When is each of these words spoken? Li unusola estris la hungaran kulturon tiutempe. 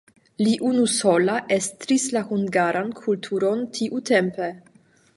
Li 0.45 0.53
unusola 0.69 1.35
estris 1.57 2.07
la 2.17 2.25
hungaran 2.31 2.93
kulturon 3.05 3.65
tiutempe. 3.79 4.53